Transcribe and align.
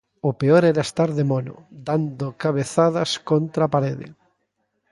O 0.29 0.31
peor 0.39 0.63
era 0.71 0.85
estar 0.89 1.09
de 1.17 1.25
mono, 1.31 1.55
dando 1.87 2.25
cabezadas 2.43 3.11
contra 3.29 3.61
a 3.65 3.71
parede. 3.75 4.07